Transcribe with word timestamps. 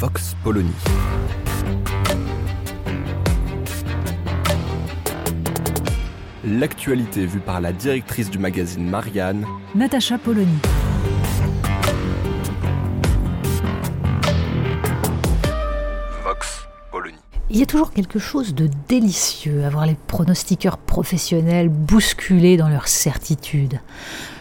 Vox 0.00 0.34
Polony. 0.42 0.72
L'actualité 6.42 7.26
vue 7.26 7.40
par 7.40 7.60
la 7.60 7.74
directrice 7.74 8.30
du 8.30 8.38
magazine 8.38 8.88
Marianne, 8.88 9.44
Natacha 9.74 10.16
Polony. 10.16 10.56
Vox 16.24 16.66
Polony. 16.90 17.18
Il 17.50 17.58
y 17.58 17.62
a 17.62 17.66
toujours 17.66 17.92
quelque 17.92 18.18
chose 18.18 18.54
de 18.54 18.70
délicieux 18.88 19.66
à 19.66 19.68
voir 19.68 19.84
les 19.84 19.96
pronostiqueurs 20.06 20.78
professionnels 20.78 21.68
bousculés 21.68 22.56
dans 22.56 22.70
leurs 22.70 22.88
certitudes. 22.88 23.80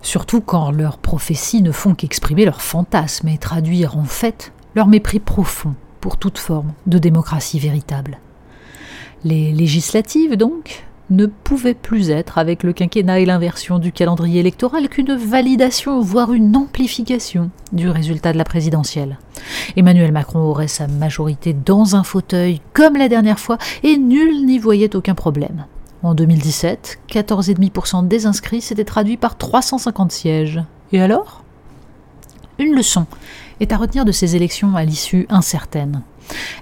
Surtout 0.00 0.40
quand 0.40 0.70
leurs 0.70 0.96
prophéties 0.96 1.60
ne 1.60 1.72
font 1.72 1.94
qu'exprimer 1.94 2.46
leurs 2.46 2.62
fantasmes 2.62 3.28
et 3.28 3.36
traduire 3.36 3.98
en 3.98 4.04
fait 4.04 4.50
leur 4.74 4.86
mépris 4.86 5.20
profond 5.20 5.74
pour 6.00 6.16
toute 6.16 6.38
forme 6.38 6.72
de 6.86 6.98
démocratie 6.98 7.58
véritable. 7.58 8.18
Les 9.24 9.52
législatives, 9.52 10.36
donc, 10.36 10.84
ne 11.10 11.26
pouvaient 11.26 11.74
plus 11.74 12.10
être, 12.10 12.38
avec 12.38 12.62
le 12.62 12.72
quinquennat 12.72 13.20
et 13.20 13.26
l'inversion 13.26 13.78
du 13.78 13.92
calendrier 13.92 14.40
électoral, 14.40 14.88
qu'une 14.88 15.14
validation, 15.14 16.00
voire 16.00 16.32
une 16.32 16.56
amplification 16.56 17.50
du 17.72 17.88
résultat 17.88 18.32
de 18.32 18.38
la 18.38 18.44
présidentielle. 18.44 19.18
Emmanuel 19.76 20.12
Macron 20.12 20.40
aurait 20.40 20.68
sa 20.68 20.88
majorité 20.88 21.52
dans 21.52 21.96
un 21.96 22.02
fauteuil, 22.02 22.60
comme 22.72 22.96
la 22.96 23.08
dernière 23.08 23.38
fois, 23.38 23.58
et 23.82 23.96
nul 23.96 24.44
n'y 24.46 24.58
voyait 24.58 24.96
aucun 24.96 25.14
problème. 25.14 25.66
En 26.02 26.14
2017, 26.14 26.98
14,5% 27.08 28.08
des 28.08 28.26
inscrits 28.26 28.60
s'étaient 28.60 28.84
traduits 28.84 29.16
par 29.16 29.36
350 29.36 30.10
sièges. 30.10 30.60
Et 30.92 31.00
alors? 31.00 31.44
Une 32.58 32.74
leçon 32.74 33.06
est 33.60 33.72
à 33.72 33.76
retenir 33.76 34.04
de 34.04 34.12
ces 34.12 34.36
élections 34.36 34.76
à 34.76 34.84
l'issue 34.84 35.26
incertaine. 35.30 36.02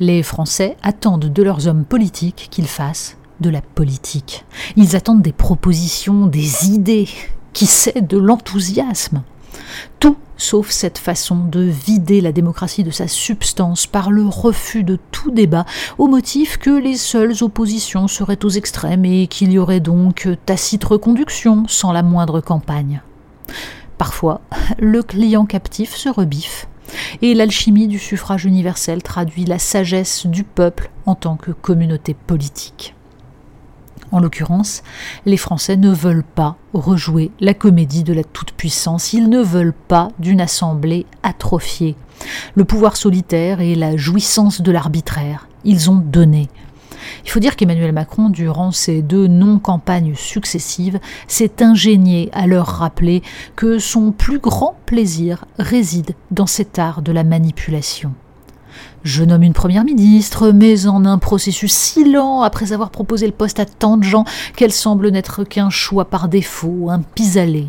Les 0.00 0.22
Français 0.22 0.76
attendent 0.82 1.32
de 1.32 1.42
leurs 1.42 1.68
hommes 1.68 1.84
politiques 1.84 2.48
qu'ils 2.50 2.66
fassent 2.66 3.16
de 3.40 3.50
la 3.50 3.60
politique. 3.60 4.44
Ils 4.76 4.96
attendent 4.96 5.22
des 5.22 5.32
propositions, 5.32 6.26
des 6.26 6.70
idées, 6.70 7.08
qui 7.52 7.66
sait, 7.66 8.00
de 8.00 8.18
l'enthousiasme. 8.18 9.22
Tout 10.00 10.16
sauf 10.36 10.70
cette 10.70 10.98
façon 10.98 11.36
de 11.36 11.60
vider 11.60 12.20
la 12.20 12.32
démocratie 12.32 12.84
de 12.84 12.90
sa 12.90 13.08
substance 13.08 13.86
par 13.86 14.10
le 14.10 14.26
refus 14.26 14.84
de 14.84 14.98
tout 15.12 15.30
débat 15.30 15.64
au 15.98 16.08
motif 16.08 16.58
que 16.58 16.70
les 16.70 16.96
seules 16.96 17.42
oppositions 17.42 18.06
seraient 18.08 18.44
aux 18.44 18.50
extrêmes 18.50 19.04
et 19.04 19.28
qu'il 19.28 19.52
y 19.52 19.58
aurait 19.58 19.80
donc 19.80 20.28
tacite 20.44 20.84
reconduction 20.84 21.64
sans 21.68 21.92
la 21.92 22.02
moindre 22.02 22.40
campagne. 22.40 23.00
Parfois, 23.98 24.40
le 24.78 25.02
client 25.02 25.46
captif 25.46 25.94
se 25.94 26.08
rebiffe 26.08 26.68
et 27.22 27.34
l'alchimie 27.34 27.88
du 27.88 27.98
suffrage 27.98 28.44
universel 28.44 29.02
traduit 29.02 29.44
la 29.44 29.58
sagesse 29.58 30.26
du 30.26 30.44
peuple 30.44 30.90
en 31.04 31.14
tant 31.14 31.36
que 31.36 31.50
communauté 31.50 32.14
politique. 32.14 32.94
En 34.12 34.20
l'occurrence, 34.20 34.82
les 35.24 35.36
Français 35.36 35.76
ne 35.76 35.90
veulent 35.90 36.22
pas 36.22 36.56
rejouer 36.72 37.32
la 37.40 37.54
comédie 37.54 38.04
de 38.04 38.12
la 38.12 38.22
toute-puissance, 38.22 39.12
ils 39.12 39.28
ne 39.28 39.42
veulent 39.42 39.74
pas 39.88 40.08
d'une 40.18 40.40
assemblée 40.40 41.06
atrophiée. 41.22 41.96
Le 42.54 42.64
pouvoir 42.64 42.96
solitaire 42.96 43.60
et 43.60 43.74
la 43.74 43.96
jouissance 43.96 44.60
de 44.60 44.70
l'arbitraire, 44.70 45.48
ils 45.64 45.90
ont 45.90 45.96
donné. 45.96 46.48
Il 47.24 47.30
faut 47.30 47.40
dire 47.40 47.56
qu'Emmanuel 47.56 47.92
Macron, 47.92 48.30
durant 48.30 48.72
ces 48.72 49.02
deux 49.02 49.26
non-campagnes 49.26 50.14
successives, 50.14 51.00
s'est 51.28 51.62
ingénié 51.62 52.30
à 52.32 52.46
leur 52.46 52.66
rappeler 52.66 53.22
que 53.54 53.78
son 53.78 54.12
plus 54.12 54.38
grand 54.38 54.76
plaisir 54.86 55.44
réside 55.58 56.14
dans 56.30 56.46
cet 56.46 56.78
art 56.78 57.02
de 57.02 57.12
la 57.12 57.24
manipulation. 57.24 58.12
Je 59.02 59.22
nomme 59.22 59.44
une 59.44 59.52
première 59.52 59.84
ministre, 59.84 60.50
mais 60.50 60.86
en 60.86 61.04
un 61.04 61.18
processus 61.18 61.72
si 61.72 62.10
lent, 62.10 62.42
après 62.42 62.72
avoir 62.72 62.90
proposé 62.90 63.26
le 63.26 63.32
poste 63.32 63.60
à 63.60 63.64
tant 63.64 63.96
de 63.96 64.02
gens 64.02 64.24
qu'elle 64.56 64.72
semble 64.72 65.10
n'être 65.10 65.44
qu'un 65.44 65.70
choix 65.70 66.06
par 66.06 66.28
défaut, 66.28 66.88
un 66.90 67.00
pis-aller. 67.00 67.68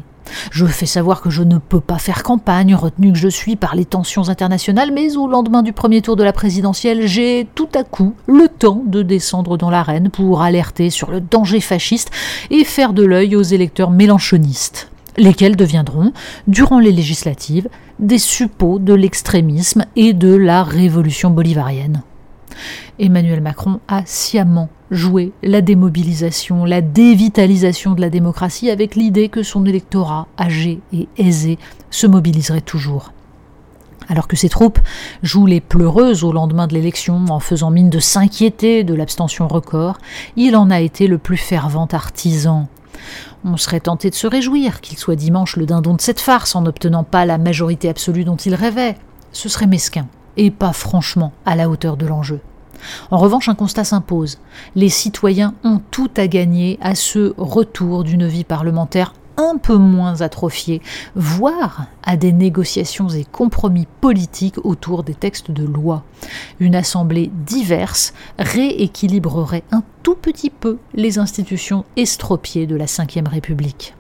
Je 0.52 0.66
fais 0.66 0.86
savoir 0.86 1.22
que 1.22 1.30
je 1.30 1.44
ne 1.44 1.58
peux 1.58 1.80
pas 1.80 1.98
faire 1.98 2.24
campagne, 2.24 2.76
retenu 2.76 3.12
que 3.12 3.18
je 3.18 3.28
suis 3.28 3.56
par 3.56 3.76
les 3.76 3.86
tensions 3.86 4.30
internationales, 4.30 4.92
mais 4.94 5.16
au 5.18 5.28
lendemain 5.28 5.64
du 5.64 5.74
premier 5.74 6.02
tour 6.02 6.16
de 6.16 6.24
la 6.24 6.34
présidentielle, 6.34 7.08
j'ai 7.08 7.48
tout 7.56 7.70
à 7.76 7.84
coup 7.84 8.14
le 8.28 8.48
temps 8.48 8.82
de 8.86 9.02
descendre 9.02 9.58
dans 9.58 9.70
l'arène 9.70 10.10
pour 10.10 10.42
alerter 10.42 10.90
sur 10.90 11.12
le 11.12 11.22
danger 11.22 11.62
fasciste 11.62 12.12
et 12.50 12.64
faire 12.64 12.94
de 12.94 13.04
l'œil 13.04 13.36
aux 13.36 13.44
électeurs 13.44 13.92
mélanchonistes 13.92 14.90
lesquels 15.18 15.56
deviendront, 15.56 16.14
durant 16.48 16.80
les 16.80 16.92
législatives, 16.92 17.70
des 18.00 18.20
suppôts 18.20 18.80
de 18.80 18.94
l'extrémisme 18.94 19.86
et 19.96 20.14
de 20.14 20.36
la 20.36 20.64
révolution 20.64 21.32
bolivarienne. 21.32 22.04
Emmanuel 23.00 23.42
Macron 23.42 23.80
a 23.88 24.04
sciemment 24.06 24.70
joué 24.92 25.34
la 25.44 25.62
démobilisation, 25.62 26.66
la 26.66 26.82
dévitalisation 26.82 27.94
de 27.94 28.02
la 28.02 28.10
démocratie 28.10 28.70
avec 28.70 28.96
l'idée 28.96 29.30
que 29.30 29.44
son 29.44 29.66
électorat 29.66 30.28
âgé 30.40 30.80
et 30.94 31.08
aisé 31.18 31.58
se 31.90 32.08
mobiliserait 32.08 32.62
toujours. 32.62 33.14
Alors 34.10 34.28
que 34.28 34.38
ses 34.38 34.50
troupes 34.50 34.80
jouent 35.22 35.48
les 35.48 35.60
pleureuses 35.60 36.24
au 36.24 36.32
lendemain 36.32 36.68
de 36.68 36.74
l'élection 36.74 37.26
en 37.30 37.40
faisant 37.40 37.72
mine 37.72 37.90
de 37.90 38.00
s'inquiéter 38.00 38.84
de 38.84 38.94
l'abstention 38.94 39.48
record, 39.48 39.98
il 40.38 40.56
en 40.56 40.70
a 40.70 40.80
été 40.80 41.08
le 41.08 41.18
plus 41.18 41.38
fervent 41.38 41.88
artisan. 41.92 42.70
On 43.44 43.58
serait 43.58 43.82
tenté 43.82 44.10
de 44.10 44.16
se 44.16 44.28
réjouir 44.28 44.82
qu'il 44.82 44.98
soit 44.98 45.16
dimanche 45.16 45.58
le 45.58 45.66
dindon 45.66 45.94
de 45.94 46.02
cette 46.02 46.22
farce 46.22 46.56
en 46.56 46.62
n'obtenant 46.62 47.04
pas 47.04 47.26
la 47.26 47.38
majorité 47.38 47.90
absolue 47.90 48.24
dont 48.24 48.36
il 48.36 48.56
rêvait. 48.56 48.96
Ce 49.34 49.50
serait 49.50 49.68
mesquin, 49.68 50.08
et 50.38 50.52
pas 50.52 50.74
franchement 50.74 51.34
à 51.46 51.56
la 51.56 51.70
hauteur 51.70 51.98
de 51.98 52.06
l'enjeu. 52.06 52.40
En 53.12 53.18
revanche, 53.18 53.50
un 53.50 53.56
constat 53.56 53.84
s'impose. 53.84 54.38
Les 54.76 54.90
citoyens 54.90 55.56
ont 55.64 55.82
tout 55.92 56.12
à 56.16 56.28
gagner 56.28 56.78
à 56.82 56.96
ce 56.96 57.34
retour 57.38 58.04
d'une 58.04 58.28
vie 58.28 58.44
parlementaire 58.44 59.14
un 59.38 59.58
peu 59.58 59.78
moins 59.78 60.22
atrophiée, 60.22 60.82
voire 61.16 61.86
à 62.04 62.18
des 62.18 62.32
négociations 62.32 63.10
et 63.10 63.24
compromis 63.24 63.88
politiques 64.02 64.66
autour 64.66 65.04
des 65.04 65.14
textes 65.14 65.52
de 65.52 65.64
loi. 65.64 66.04
Une 66.60 66.76
assemblée 66.76 67.32
diverse 67.46 68.14
rééquilibrerait 68.40 69.64
un 69.72 69.84
tout 70.02 70.16
petit 70.16 70.50
peu 70.50 70.80
les 70.96 71.20
institutions 71.20 71.86
estropiées 71.96 72.66
de 72.66 72.76
la 72.76 72.86
Ve 72.86 73.28
République. 73.28 73.94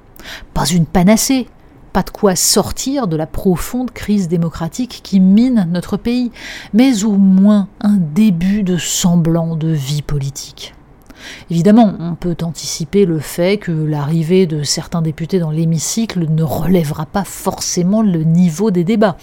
Pas 0.55 0.65
une 0.65 0.87
panacée, 0.87 1.47
de 2.03 2.09
quoi 2.09 2.35
sortir 2.35 3.07
de 3.07 3.15
la 3.15 3.27
profonde 3.27 3.91
crise 3.91 4.27
démocratique 4.27 5.01
qui 5.03 5.19
mine 5.19 5.67
notre 5.71 5.97
pays, 5.97 6.31
mais 6.73 7.03
au 7.03 7.13
moins 7.13 7.67
un 7.81 7.97
début 7.97 8.63
de 8.63 8.77
semblant 8.77 9.55
de 9.55 9.69
vie 9.69 10.01
politique. 10.01 10.73
Évidemment, 11.49 11.93
on 11.99 12.15
peut 12.15 12.37
anticiper 12.41 13.05
le 13.05 13.19
fait 13.19 13.57
que 13.57 13.71
l'arrivée 13.71 14.45
de 14.45 14.63
certains 14.63 15.01
députés 15.01 15.39
dans 15.39 15.51
l'hémicycle 15.51 16.29
ne 16.29 16.43
relèvera 16.43 17.05
pas 17.05 17.23
forcément 17.23 18.01
le 18.01 18.23
niveau 18.23 18.71
des 18.71 18.83
débats 18.83 19.17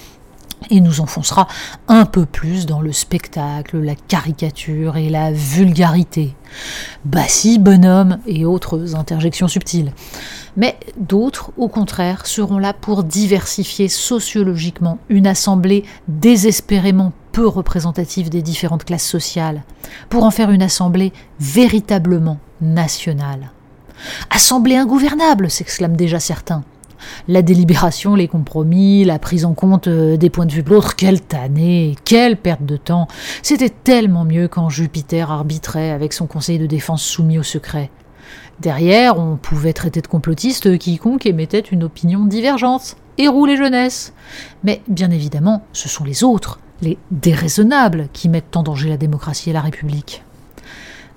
et 0.70 0.80
nous 0.80 1.00
enfoncera 1.00 1.48
un 1.88 2.04
peu 2.04 2.26
plus 2.26 2.66
dans 2.66 2.80
le 2.80 2.92
spectacle, 2.92 3.78
la 3.78 3.94
caricature 3.94 4.96
et 4.96 5.08
la 5.08 5.32
vulgarité. 5.32 6.34
Bah 7.04 7.26
si, 7.26 7.58
bonhomme, 7.58 8.18
et 8.26 8.44
autres 8.44 8.94
interjections 8.94 9.48
subtiles. 9.48 9.92
Mais 10.56 10.78
d'autres, 10.96 11.50
au 11.56 11.68
contraire, 11.68 12.26
seront 12.26 12.58
là 12.58 12.72
pour 12.72 13.04
diversifier 13.04 13.88
sociologiquement 13.88 14.98
une 15.08 15.26
assemblée 15.26 15.84
désespérément 16.08 17.12
peu 17.32 17.46
représentative 17.46 18.30
des 18.30 18.42
différentes 18.42 18.84
classes 18.84 19.06
sociales, 19.06 19.64
pour 20.08 20.24
en 20.24 20.30
faire 20.30 20.50
une 20.50 20.62
assemblée 20.62 21.12
véritablement 21.40 22.38
nationale. 22.60 23.50
Assemblée 24.30 24.76
ingouvernable, 24.76 25.50
s'exclament 25.50 25.96
déjà 25.96 26.20
certains. 26.20 26.62
La 27.28 27.42
délibération, 27.42 28.14
les 28.14 28.28
compromis, 28.28 29.04
la 29.04 29.18
prise 29.18 29.44
en 29.44 29.54
compte 29.54 29.88
euh, 29.88 30.16
des 30.16 30.30
points 30.30 30.46
de 30.46 30.52
vue 30.52 30.62
de 30.62 30.70
l'autre, 30.70 30.96
quelle 30.96 31.20
tannée, 31.20 31.96
quelle 32.04 32.36
perte 32.36 32.64
de 32.64 32.76
temps. 32.76 33.08
C'était 33.42 33.70
tellement 33.70 34.24
mieux 34.24 34.48
quand 34.48 34.68
Jupiter 34.68 35.30
arbitrait 35.30 35.90
avec 35.90 36.12
son 36.12 36.26
conseil 36.26 36.58
de 36.58 36.66
défense 36.66 37.02
soumis 37.02 37.38
au 37.38 37.42
secret. 37.42 37.90
Derrière, 38.60 39.18
on 39.18 39.36
pouvait 39.36 39.72
traiter 39.72 40.00
de 40.00 40.06
complotiste 40.06 40.78
quiconque 40.78 41.26
émettait 41.26 41.60
une 41.60 41.84
opinion 41.84 42.24
divergente 42.24 42.96
et 43.18 43.28
rouler 43.28 43.56
jeunesse. 43.56 44.12
Mais 44.62 44.82
bien 44.88 45.10
évidemment, 45.10 45.64
ce 45.72 45.88
sont 45.88 46.04
les 46.04 46.24
autres, 46.24 46.60
les 46.80 46.98
déraisonnables, 47.10 48.08
qui 48.12 48.28
mettent 48.28 48.56
en 48.56 48.62
danger 48.62 48.88
la 48.88 48.96
démocratie 48.96 49.50
et 49.50 49.52
la 49.52 49.60
République. 49.60 50.22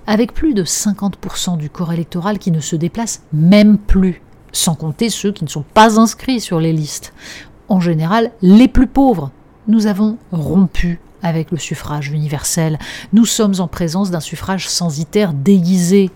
Avec 0.06 0.32
plus 0.32 0.54
de 0.54 0.64
50% 0.64 1.58
du 1.58 1.70
corps 1.70 1.92
électoral 1.92 2.38
qui 2.38 2.50
ne 2.50 2.60
se 2.60 2.76
déplace 2.76 3.22
même 3.32 3.78
plus, 3.78 4.22
sans 4.52 4.74
compter 4.74 5.10
ceux 5.10 5.32
qui 5.32 5.44
ne 5.44 5.48
sont 5.48 5.64
pas 5.74 5.98
inscrits 5.98 6.40
sur 6.40 6.60
les 6.60 6.72
listes, 6.72 7.12
en 7.68 7.80
général 7.80 8.30
les 8.42 8.68
plus 8.68 8.86
pauvres, 8.86 9.30
nous 9.66 9.86
avons 9.86 10.16
rompu 10.32 11.00
avec 11.22 11.50
le 11.50 11.58
suffrage 11.58 12.10
universel. 12.10 12.78
Nous 13.12 13.26
sommes 13.26 13.54
en 13.58 13.68
présence 13.68 14.10
d'un 14.10 14.20
suffrage 14.20 14.68
censitaire 14.68 15.32
déguisé 15.32 16.10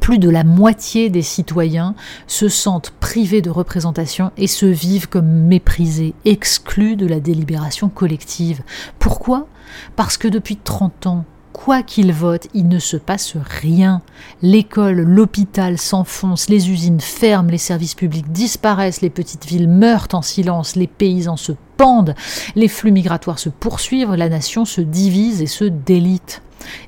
plus 0.00 0.18
de 0.18 0.30
la 0.30 0.44
moitié 0.44 1.10
des 1.10 1.22
citoyens 1.22 1.94
se 2.26 2.48
sentent 2.48 2.90
privés 3.00 3.42
de 3.42 3.50
représentation 3.50 4.32
et 4.36 4.46
se 4.46 4.66
vivent 4.66 5.08
comme 5.08 5.26
méprisés, 5.26 6.14
exclus 6.24 6.96
de 6.96 7.06
la 7.06 7.20
délibération 7.20 7.88
collective. 7.88 8.62
Pourquoi? 8.98 9.48
Parce 9.96 10.16
que 10.16 10.28
depuis 10.28 10.56
30 10.56 11.06
ans, 11.06 11.24
quoi 11.52 11.82
qu'ils 11.82 12.12
votent, 12.12 12.48
il 12.54 12.68
ne 12.68 12.78
se 12.78 12.96
passe 12.96 13.36
rien. 13.36 14.02
L'école, 14.42 15.00
l'hôpital 15.00 15.78
s'enfoncent, 15.78 16.48
les 16.48 16.70
usines 16.70 17.00
ferment, 17.00 17.50
les 17.50 17.58
services 17.58 17.94
publics 17.94 18.30
disparaissent, 18.30 19.00
les 19.00 19.10
petites 19.10 19.46
villes 19.46 19.68
meurent 19.68 20.08
en 20.12 20.22
silence, 20.22 20.76
les 20.76 20.86
paysans 20.86 21.36
se 21.36 21.52
pendent, 21.76 22.14
les 22.56 22.68
flux 22.68 22.92
migratoires 22.92 23.38
se 23.38 23.48
poursuivent, 23.48 24.14
la 24.14 24.28
nation 24.28 24.64
se 24.64 24.80
divise 24.80 25.42
et 25.42 25.46
se 25.46 25.64
délite. 25.64 26.42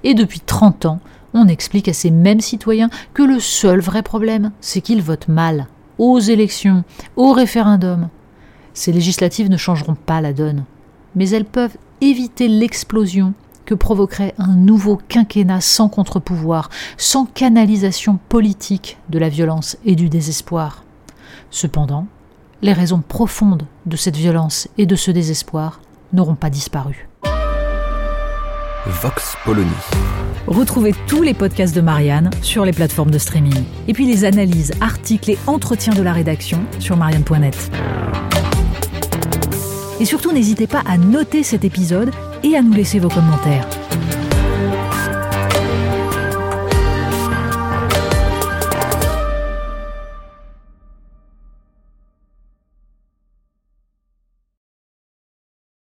Et 0.05 0.15
depuis 0.15 0.41
30 0.41 0.87
ans, 0.87 1.01
on 1.35 1.49
explique 1.49 1.89
à 1.89 1.93
ces 1.93 2.11
mêmes 2.11 2.41
citoyens 2.41 2.91
que 3.15 3.23
le 3.23 3.41
seul 3.41 3.81
vrai 3.81 4.03
problème, 4.03 4.53
c'est 4.61 4.81
qu'ils 4.81 5.03
votent 5.03 5.29
mal, 5.29 5.67
aux 5.99 6.19
élections, 6.19 6.85
au 7.17 7.33
référendum. 7.33 8.09
Ces 8.75 8.93
législatives 8.93 9.51
ne 9.51 9.57
changeront 9.57 9.95
pas 9.95 10.21
la 10.21 10.33
donne, 10.33 10.65
mais 11.15 11.31
elles 11.31 11.45
peuvent 11.45 11.77
éviter 12.01 12.49
l'explosion 12.49 13.35
que 13.65 13.75
provoquerait 13.75 14.35
un 14.39 14.55
nouveau 14.55 15.01
quinquennat 15.09 15.61
sans 15.61 15.89
contre-pouvoir, 15.89 16.71
sans 16.97 17.27
canalisation 17.27 18.19
politique 18.29 18.99
de 19.09 19.19
la 19.19 19.29
violence 19.29 19.77
et 19.85 19.95
du 19.95 20.09
désespoir. 20.09 20.85
Cependant, 21.51 22.07
les 22.63 22.73
raisons 22.73 23.03
profondes 23.07 23.67
de 23.87 23.97
cette 23.97 24.17
violence 24.17 24.69
et 24.79 24.87
de 24.87 24.97
ce 24.97 25.11
désespoir 25.11 25.81
n'auront 26.13 26.35
pas 26.35 26.51
disparu. 26.51 27.09
Vox 28.87 29.37
Polony. 29.45 29.71
Retrouvez 30.47 30.95
tous 31.07 31.23
les 31.23 31.35
podcasts 31.35 31.75
de 31.75 31.81
Marianne 31.81 32.31
sur 32.43 32.65
les 32.65 32.73
plateformes 32.73 33.11
de 33.11 33.19
streaming. 33.19 33.65
Et 33.89 33.93
puis 33.93 34.07
les 34.07 34.25
analyses, 34.25 34.73
articles 34.81 35.31
et 35.31 35.39
entretiens 35.47 35.95
de 35.95 36.03
la 36.03 36.13
rédaction 36.13 36.61
sur 36.79 36.97
marianne.net. 36.97 37.71
Et 40.01 40.07
surtout, 40.07 40.33
n'hésitez 40.33 40.67
pas 40.67 40.83
à 40.87 40.97
noter 40.97 41.43
cet 41.43 41.65
épisode 41.65 42.11
et 42.43 42.57
à 42.57 42.63
nous 42.63 42.73
laisser 42.73 42.99
vos 42.99 43.09
commentaires. 43.09 43.69